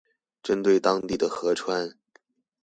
[0.41, 1.95] 針對當地的河川